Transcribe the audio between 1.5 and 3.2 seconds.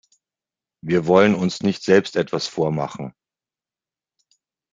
nicht selbst etwas vormachen.